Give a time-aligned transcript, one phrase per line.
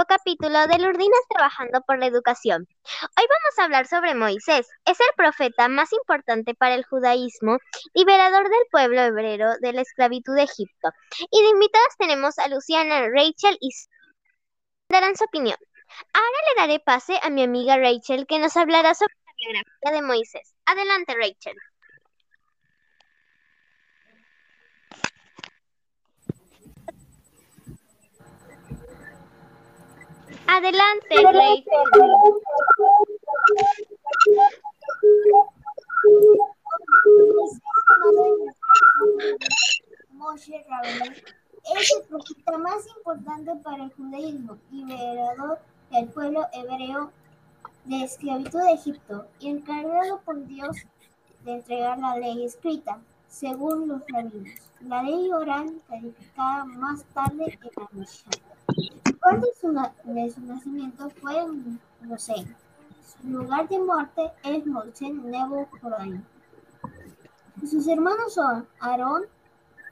[0.00, 2.66] capítulo de Lurdinas Trabajando por la Educación.
[2.66, 4.66] Hoy vamos a hablar sobre Moisés.
[4.86, 7.58] Es el profeta más importante para el judaísmo,
[7.92, 10.88] liberador del pueblo hebreo de la esclavitud de Egipto.
[11.30, 13.70] Y de invitadas tenemos a Luciana, Rachel y
[14.88, 15.56] darán su opinión.
[16.14, 20.06] Ahora le daré pase a mi amiga Rachel que nos hablará sobre la biografía de
[20.06, 20.54] Moisés.
[20.64, 21.56] Adelante, Rachel.
[30.62, 31.64] Adelante, Rachel.
[40.12, 41.14] Moshe Rabbeinu
[41.74, 45.58] es el profeta más importante para el judaísmo, liberador
[45.90, 47.10] del pueblo hebreo
[47.86, 50.76] de esclavitud de Egipto y encargado por Dios
[51.44, 57.70] de entregar la ley escrita, según los rabinos, la ley oral calificada más tarde en
[57.76, 58.52] la Mishnah.
[58.82, 62.56] El de su, de su nacimiento fue en Gosén.
[63.06, 66.26] Su lugar de muerte es Mosen Nebo Jordán.
[67.60, 69.22] Sus hermanos son Aarón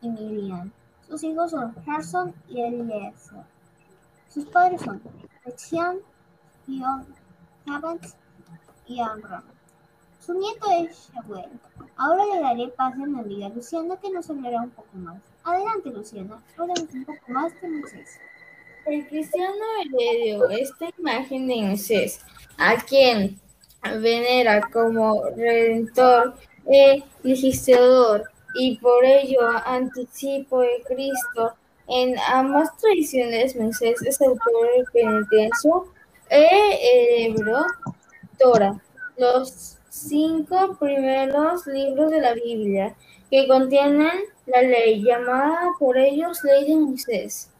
[0.00, 0.72] y Miriam.
[1.08, 3.44] Sus hijos son Gerson y Eliezer.
[4.28, 5.00] Sus padres son
[5.44, 5.98] Echian,
[6.66, 7.06] Gion,
[7.66, 8.16] Havens
[8.86, 9.44] y Amram.
[10.18, 11.50] Su nieto es Shabuel.
[11.96, 15.20] Ahora le daré paso a mi amiga Luciana que nos hablará un poco más.
[15.44, 16.42] Adelante, Luciana.
[16.56, 18.18] Háblanos un poco más de Moisés.
[18.86, 19.64] El cristiano
[19.98, 22.20] heredó esta imagen de Moisés,
[22.56, 23.38] a quien
[23.82, 26.34] venera como redentor
[26.66, 31.54] e legislador y por ello anticipo de Cristo.
[31.88, 35.72] En ambas tradiciones, Moisés es autor del penitencia
[36.30, 37.64] e hebreo
[38.38, 38.80] Torah,
[39.18, 42.94] los cinco primeros libros de la Biblia
[43.30, 47.50] que contienen la ley, llamada por ellos Ley de Moisés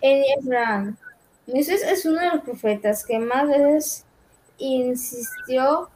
[0.00, 0.96] en Abraham.
[1.46, 4.04] Moisés es uno de los profetas que más veces
[4.58, 5.90] insistió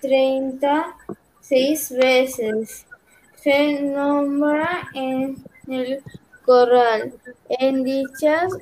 [0.00, 2.86] 36 veces.
[3.36, 6.02] Se nombra en el
[6.44, 7.14] corral
[7.48, 8.52] en dichas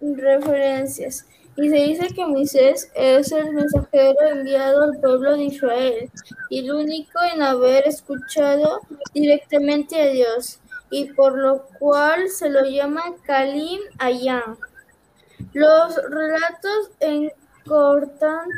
[0.00, 6.10] referencias y se dice que Moisés es el mensajero enviado al pueblo de Israel
[6.48, 8.80] y el único en haber escuchado
[9.12, 14.56] directamente a Dios y por lo cual se lo llama Kalim Ayam.
[15.52, 18.48] Los relatos encortan,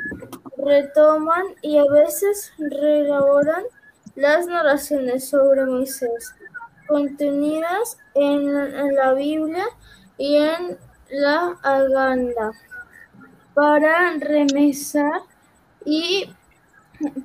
[0.57, 3.65] retoman y a veces reelaboran
[4.15, 6.35] las narraciones sobre Moisés
[6.87, 9.65] contenidas en, la Biblia
[10.19, 10.77] y en
[11.11, 12.53] la Aganda
[13.55, 15.23] para remesar
[15.85, 16.31] y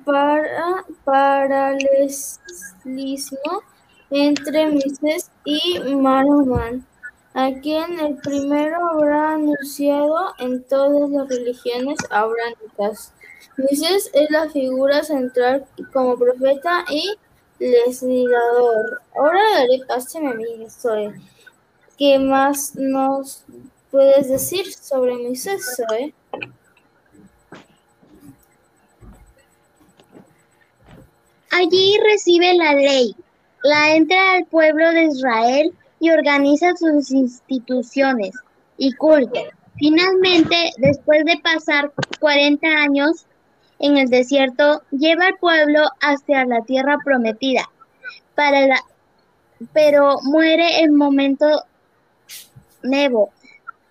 [0.04, 2.18] para paralelismo
[4.10, 6.82] entre Moisés y Mahomet,
[7.34, 13.12] a quien el primero habrá anunciado en todas las religiones abránicas.
[13.56, 17.14] Moisés es la figura central como profeta y
[17.58, 19.02] legislador.
[19.16, 21.12] Ahora daré paso a mi Zoe.
[21.98, 23.44] ¿Qué más nos
[23.90, 26.14] puedes decir sobre Moisés, Zoe?
[31.50, 33.16] Allí recibe la ley,
[33.68, 38.30] la entra al pueblo de Israel y organiza sus instituciones
[38.78, 39.40] y culto.
[39.76, 43.26] Finalmente, después de pasar 40 años
[43.78, 47.68] en el desierto, lleva al pueblo hacia la tierra prometida,
[48.34, 48.80] para la,
[49.74, 51.46] pero muere en momento
[52.82, 53.30] Nebo,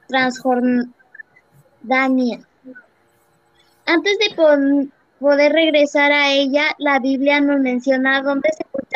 [0.08, 0.90] Transjordania.
[3.86, 4.36] Antes de
[5.20, 8.87] poder regresar a ella, la Biblia nos menciona dónde a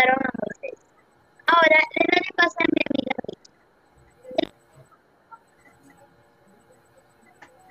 [1.54, 3.16] Ahora le daré paso a mi amiga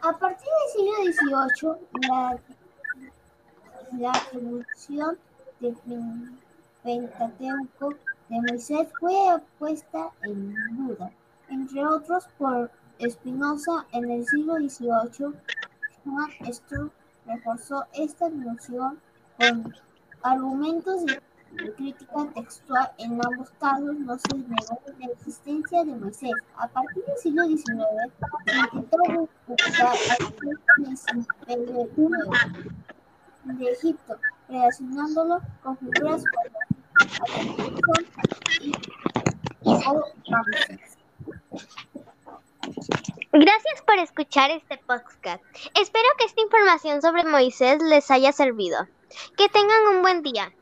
[0.03, 2.39] A partir del siglo XVIII, la,
[3.99, 4.13] la
[5.61, 5.77] del
[6.83, 7.89] Pentateuco
[8.29, 11.11] de Moisés fue puesta en duda,
[11.49, 12.71] entre otros por
[13.01, 15.35] Spinoza en el siglo XVIII.
[16.05, 16.91] Juan Sturm
[17.27, 19.01] reforzó esta noción
[19.39, 19.75] con
[20.23, 21.21] argumentos de
[21.55, 26.33] la crítica textual en ambos casos no se negó la existencia de Moisés.
[26.57, 27.67] A partir del siglo XIX
[28.47, 29.95] se intentó buscar
[31.49, 32.09] el imperio
[33.45, 34.17] de Egipto,
[34.49, 36.51] relacionándolo con figuras como
[43.33, 45.43] Gracias por escuchar este podcast.
[45.81, 48.89] Espero que esta información sobre Moisés les haya servido.
[49.37, 50.53] Que tengan un buen día.